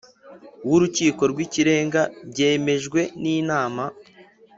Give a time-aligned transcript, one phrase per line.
[0.67, 3.83] w Urukiko rw Ikirenga byemejwe n Inama